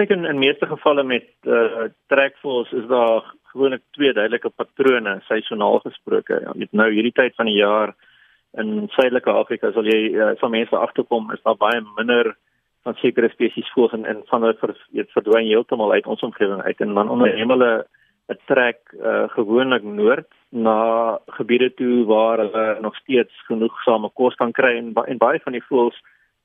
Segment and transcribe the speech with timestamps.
[0.00, 5.80] Kyk in in meeste gevalle met uh trekvoëls is daar gewoonlik twee duidelike patrone seisoonaal
[5.84, 6.38] gesproke.
[6.44, 7.92] Ja, met nou hierdie tyd van die jaar
[8.62, 12.32] in Suidelike Afrika sal jy uh, van mense agterkom is daar baie minder
[12.88, 14.72] van sekere spesies voëls en, en van hulle ver,
[15.12, 17.72] verdwyn heeltemal uit ons omgewing uit en dan onderneem hulle
[18.32, 24.52] 'n trek uh, gewoonlik noord na gebiede toe waar hulle nog steeds genoegsame kos kan
[24.52, 26.00] kry en, en baie van die voëls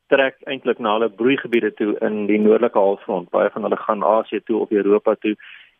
[0.07, 3.29] trek eintlik na hulle broeigebiede toe in die noordelike halfrond.
[3.29, 5.35] Baie van hulle gaan Asië toe of Europa toe.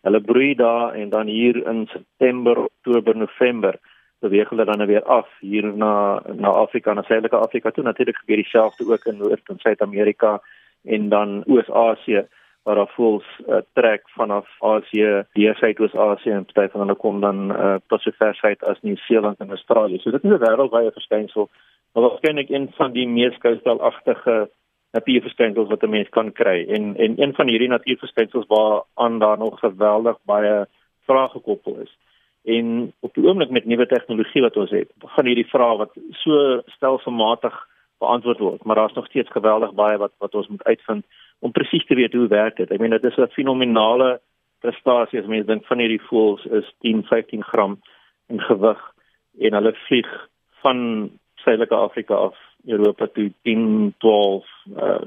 [0.06, 3.80] Hulle broei daar en dan hier in September, Oktober, November
[4.20, 7.84] beweeg hulle dan weer af hier na na Afrika, na Suidelike Afrika toe.
[7.84, 10.42] Natuurlik gebeur dieselfde ook in Noord- en Suid-Amerika
[10.84, 12.28] en dan Oos-Asië
[12.66, 17.52] waar daar voels uh, trek vanaf Asië, die Suidoos-Asië en party van hulle kom dan
[17.52, 20.00] uh, tot so ver suid as Nieu-Seeland en Australië.
[20.02, 21.50] So dit is 'n wêreldwye verskynsel
[21.96, 24.50] maar waarskynlik een van die mees koustelagtige
[24.92, 29.38] natuurverskynsels wat 'n mens kan kry en en een van hierdie natuurverskynsels waar aan daar
[29.38, 30.68] nog geweldig baie
[31.06, 31.98] vrae gekoppel is.
[32.44, 36.62] En op die oomblik met nuwe tegnologie wat ons het, gaan hierdie vrae wat so
[36.66, 37.56] stelselmatig
[37.98, 41.06] beantwoord word, maar daar's nog steeds geweldig baie wat wat ons moet uitvind
[41.40, 42.72] om presies te weet hoe werk dit.
[42.72, 44.20] Ek meen dit is 'n fenominale
[44.60, 47.80] prestasie as mense dink van hierdie voëls is 10, 15 gram
[48.28, 48.82] in gewig
[49.40, 50.30] en hulle vlieg
[50.62, 51.10] van
[51.46, 55.06] Suidelike Afrika af Europa toe 10 12 uh,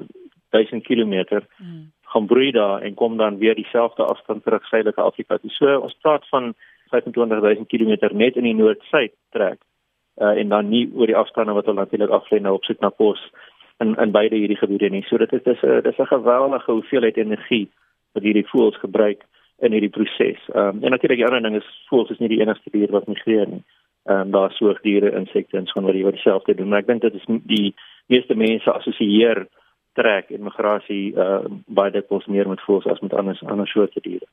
[0.50, 1.92] 1000 km hmm.
[2.02, 5.50] gaan broei daar en kom dan weer dieselfde afstand terug Suidelike Afrika toe.
[5.50, 6.54] So ons praat van
[6.90, 9.60] 25000 km net in die noord-suid trek.
[10.16, 12.90] Uh, en dan nie oor die afstande wat hulle natuurlik aflê nou op soek na
[12.90, 13.20] kos
[13.78, 15.04] in in beide hierdie gebiede nie.
[15.06, 17.68] So dit is dis 'n dis 'n geweldige hoeveelheid energie
[18.12, 19.22] wat hierdie voëls gebruik
[19.58, 20.40] in hierdie proses.
[20.54, 23.06] Ehm um, en natuurlik die ander ding is voëls is nie die enigste dier wat
[23.06, 23.62] migreer nie
[24.08, 26.68] ehm um, daar soogdiere, insekte en so wat jy dieselfde doen.
[26.68, 27.74] Maar ek dink dit is die
[28.08, 29.46] meeste mense assosieer
[29.92, 34.26] trek en migrasie uh baie ons meer met voëls as met ander ander soorte diere.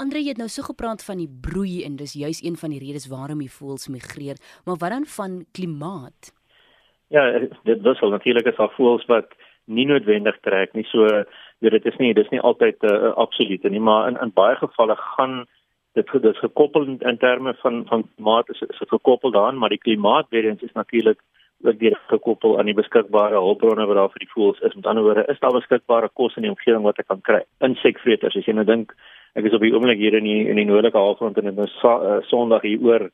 [0.00, 3.08] Andre het nou so gepraat van die broei en dis juis een van die redes
[3.08, 6.32] waarom die voëls migreer, maar wat dan van klimaat?
[7.08, 7.24] Ja,
[7.64, 9.32] dit wissel natuurlik is daar voëls wat
[9.64, 10.84] nie noodwendig trek nie.
[10.88, 11.24] So
[11.60, 14.96] dit is nie dis nie altyd 'n uh, absolute nie, maar in in baie gevalle
[14.96, 15.46] gaan
[15.98, 19.74] dit dit is gekoppel in, in terme van van klimaat is is gekoppel daaraan maar
[19.74, 21.20] die klimaat weer eens is natuurlik
[21.62, 24.74] ook weer gekoppel aan die beskikbare hulpbronne wat daar vir die voëls is.
[24.74, 27.40] Met ander woorde is daar beskikbare kos in die omgewing wat ek kan kry?
[27.64, 28.94] Insekvreters as jy nou dink
[29.38, 31.74] ek is op die oomblik hier in die in die noordelike halfrond en dit is
[31.84, 33.08] uh, sonderdag hier oor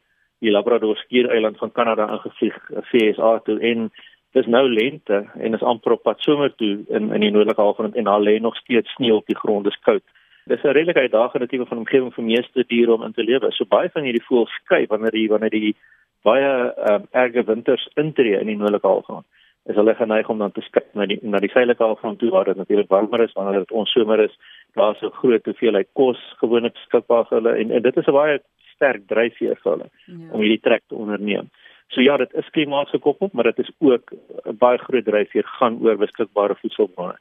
[0.45, 2.57] die Labrador skiereiland van Kanada ingevlieg
[2.91, 3.91] FSA uh, toe en
[4.37, 7.97] dis nou lente en is amper op pad somer toe in in die noordelike halfrond
[7.97, 10.05] en daar lê nog steeds sneeu op die grond dis koud
[10.47, 13.51] Dis 'n redelike uitdagende tipe van omgewing vir meeste diere om in te lewe.
[13.53, 15.75] So baie van hierdie voëls skei wanneer die wanneer die
[16.23, 16.51] baie
[16.91, 19.27] um, erge winters intree in die noordelike halfrond.
[19.67, 22.45] Is hulle geneig om dan te skei na die na die suidelike halfrond toe waar
[22.45, 24.39] dit natuurlik warmer is wanneer dit onsomer is.
[24.75, 28.41] Daar's 'n groot hoeveelheid kos gewoonlik beskikbaar vir hulle en, en dit is 'n baie
[28.75, 30.33] sterk dryfveer vir hulle ja.
[30.33, 31.51] om hierdie trek te onderneem.
[31.89, 34.13] So ja, dit is klimaatsgekoppel, maar dit is ook
[34.47, 37.19] 'n baie groot dryfveer gaan oor beskikbare voedselbronne.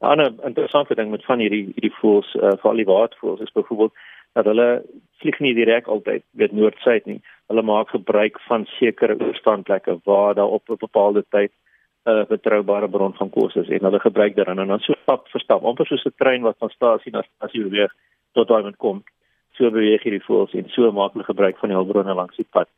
[0.00, 3.94] 'n ander interessante ding met van hierdie hierdie voëls, uh, veral die watervoëls is byvoorbeeld
[4.32, 4.82] dat hulle
[5.18, 7.20] vlieg nie direk altyd weet noord-suid nie.
[7.50, 11.52] Hulle maak gebruik van sekere oorstandplekke waar daar op 'n bepaalde tyd
[12.04, 14.92] 'n uh, betroubare bron van kos is en hulle gebruik dit dan en dan so
[15.02, 17.92] stap vir stap, amper soos 'n trein wat van stasie na stasie beweeg
[18.32, 19.02] tot waar dit kom.
[19.56, 22.68] So beweeg hierdie voëls en so maak hulle gebruik van die hulpbronne langs die pad.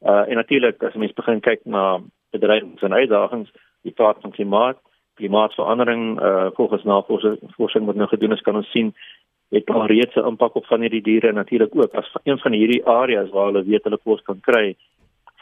[0.00, 2.00] Uh en natuurlik as mens begin kyk na
[2.30, 3.50] bedreigings en uitdagings,
[3.82, 4.78] die praat van klimaat,
[5.18, 8.92] klimaatsverandering uh volgens navorsing wat nou gedoen is kan ons sien
[9.50, 11.94] het al reeds 'n impak op van hierdie diere natuurlik ook.
[11.94, 14.76] As een van hierdie areas waar hulle weet hulle kos kan kry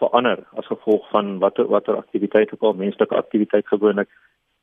[0.00, 4.09] verander as gevolg van watter watter aktiwiteite ook al menslike aktiwiteit gewoonlik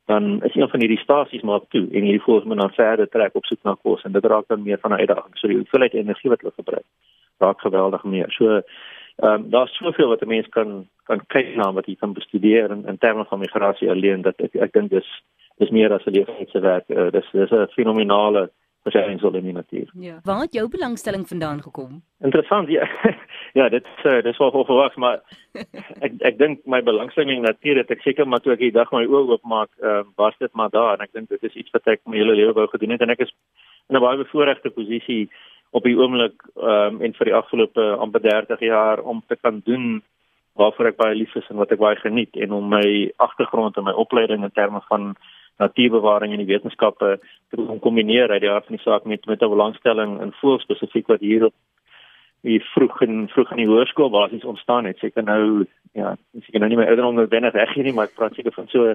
[0.04, 3.34] dan is een van hierdie stasies maar toe en hierdie voëls moet dan verder trek
[3.34, 5.36] op soek na kos en dit raak dan meer van 'n uitdaging.
[5.38, 6.86] So die hoeveelheid energie wat hulle gebruik
[7.38, 8.30] raak geweldig meer.
[8.30, 8.60] So
[9.22, 12.70] Ehm um, daar's soveel wat 'n mens kan kan kyk na wat jy kan bestudeer
[12.70, 15.08] in, in terme van migrasie alleen dat ek ek dink dis
[15.58, 16.88] dis meer as 'n leefwyse werk.
[16.88, 18.50] Uh, dis dis 'n fenominale
[18.84, 19.88] verskynsel in die natuur.
[19.94, 20.18] Ja.
[20.22, 22.02] Waar het jou belangstelling vandaan gekom?
[22.20, 22.68] Interessant.
[22.68, 22.88] Ja,
[23.58, 25.20] ja dit uh, dis wel verwag, maar
[26.06, 28.92] ek ek dink my belangstelling in natuur het ek seker maar toe ek die dag
[28.92, 31.72] my oë oopmaak, ehm uh, was dit maar daar en ek dink dit is iets
[31.72, 33.32] wat ek my hele lewe wou gedoen het en ek is
[33.88, 35.30] in 'n baie bevoordeelde posisie
[35.74, 39.60] op die oomblik ehm um, en vir die afgelope amper 30 jaar om te kan
[39.64, 40.02] doen
[40.54, 43.88] waarvoor ek baie lief is en wat ek baie geniet en om my agtergrond en
[43.88, 45.14] my opleiding in terme van
[45.62, 47.16] natuurbewaring en die wetenskappe
[47.50, 51.06] te kombineer uit die aard van die saak met met 'n belangstelling in voël spesifiek
[51.06, 51.54] wat hier op
[52.44, 54.98] die vroeg in vroeg in die hoërskool basies ontstaan het.
[54.98, 58.18] Seker nou ja, seker nou nie meer ouder onder binne reg hier nie, maar ek
[58.18, 58.94] praat seker van so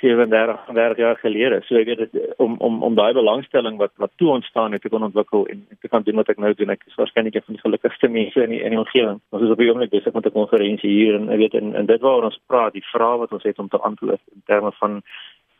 [0.00, 1.60] 37 30 jaar gelede.
[1.66, 4.88] So ek weet dit om om om daai belangstelling wat wat toe ontstaan het te
[4.88, 6.70] kon ontwikkel en te kan doen wat ek nou doen.
[6.70, 9.20] Ek is waarskynlik een van die gelukkigste mense in die, in die omgewing.
[9.30, 11.86] Ons is op die oomblik besig met 'n konferensie hier en ek weet en, en
[11.86, 15.02] dit waaroor ons praat, die vrae wat ons het om te antwoord in terme van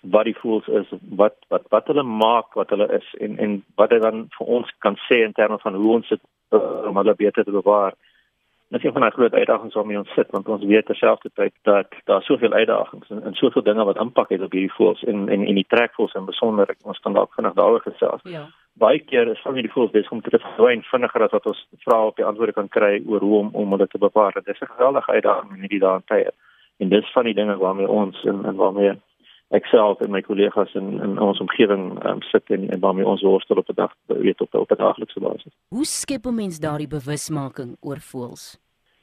[0.00, 3.90] wat die fools is, wat wat wat hulle maak, wat hulle is en en wat
[3.90, 6.20] dit dan vir ons kan sê in terme van hoe ons dit
[6.50, 7.94] uh, om hulle beter te bewaar.
[8.70, 11.94] Dit is een van die groot uitdagings waarmee ons sit want ons weet terselfdertyd dat
[12.04, 15.46] daar soveel uitdagings en, en soveel dinge wat impak het op hierdie voëls en en
[15.46, 18.22] en die trekvoëls in besonder ons kan dalk vinnig daaroor gesels.
[18.22, 18.44] Ja.
[18.72, 21.98] Baie keer is van hierdie voëls besig om te verdwyn vinniger as wat ons vra
[22.06, 24.38] op die antwoorde kan kry oor hoe om om hulle te bewaar.
[24.38, 26.30] Dit is 'n geweldige uitdaging in hierdie dae en tye.
[26.78, 28.94] En dis van die dinge waarmee ons en en waarmee
[29.50, 33.22] ek self en my kollegas in in ons omgewing um, sit en, en waarmee ons
[33.22, 35.52] worstel op 'n dag weet op op 'n daaglikse basis.
[35.68, 38.58] Hoe skep 'n mens daardie bewusmaking oor voëls?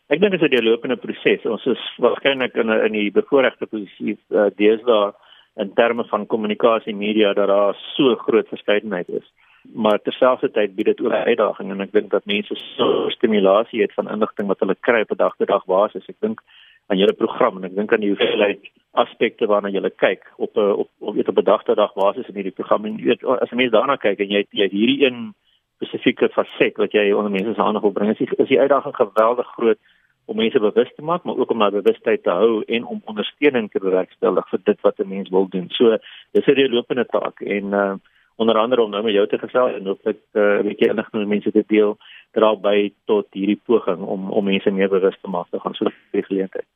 [0.08, 1.46] Ek dink dit is 'n deurlopende proses.
[1.46, 5.14] Ons is waarskynlik in 'n in die bevoordeelde posisie uh, deesdae
[5.56, 9.34] in terme van kommunikasie media dat daar so groot verskeidenheid is.
[9.74, 13.94] Maar terselfdertyd bied dit ook 'n uitdaging en ek dink dat mense so stimulasie het
[13.94, 16.08] van inligting wat hulle kry op 'n dag-te-dag basis.
[16.08, 16.42] Ek dink
[16.88, 20.72] aan julle program en ek dink aan die hoeveelheid aspekte waarna jy kyk op 'n
[20.84, 23.72] op op weet op 'n dag-te-dag basis in hierdie program en weet as jy mens
[23.72, 25.34] daarna kyk en jy jy het hierdie een
[25.78, 28.96] spesifieke faset wat jy onder mense se aandag wil bring is die, is die uitdaging
[28.96, 29.80] geweldig groot
[30.28, 33.70] om mense bewus te maak, maar ook om hulle bewustheid te hou en om ondersteuning
[33.72, 35.70] te bewerkstellig vir dit wat 'n mens wil doen.
[35.70, 35.98] So
[36.32, 37.96] dis 'n reëlopende taak en uh
[38.38, 41.12] onder andere om nou met jou te gesels en ook net uh, 'n bietjie inlig
[41.12, 41.98] met mense te deel
[42.32, 45.90] dra by tot hierdie poging om om mense meer bewus te maak te gaan so
[46.12, 46.68] die geleentheid.